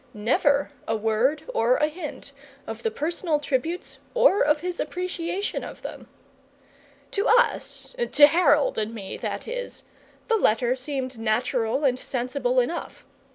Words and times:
Never 0.15 0.71
a 0.87 0.95
word 0.97 1.43
or 1.53 1.75
a 1.77 1.87
hint 1.87 2.31
of 2.65 2.81
the 2.81 2.89
personal 2.89 3.39
tributes 3.39 3.99
or 4.15 4.41
of 4.41 4.61
his 4.61 4.79
appreciation 4.79 5.63
of 5.63 5.83
them. 5.83 6.07
To 7.11 7.27
us 7.27 7.93
to 8.11 8.25
Harold 8.25 8.79
and 8.79 8.95
me, 8.95 9.15
that 9.17 9.47
is 9.47 9.83
the 10.27 10.37
letter 10.37 10.75
seemed 10.75 11.19
natural 11.19 11.83
and 11.85 11.99
sensible 11.99 12.59
enough. 12.59 13.05